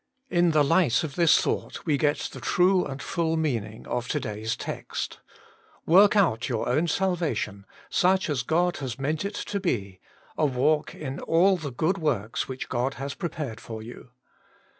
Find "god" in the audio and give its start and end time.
8.41-8.77, 12.67-12.95